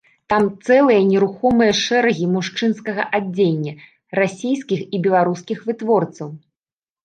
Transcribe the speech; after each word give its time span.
Там 0.31 0.43
цэлыя 0.67 1.01
нерухомыя 1.09 1.73
шэрагі 1.81 2.25
мужчынскага 2.37 3.03
адзення, 3.19 3.77
расійскіх 4.23 4.79
і 4.93 5.05
беларускіх 5.07 5.57
вытворцаў. 5.71 6.29